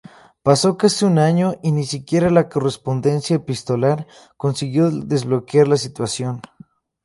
Pasó 0.41 0.77
casi 0.77 1.05
un 1.05 1.19
año 1.19 1.59
y 1.61 1.71
ni 1.73 1.85
siquiera 1.85 2.31
la 2.31 2.49
correspondencia 2.49 3.35
epistolar 3.35 4.07
consiguió 4.35 4.89
desbloquear 4.89 5.67
la 5.67 5.77
situación. 5.77 6.41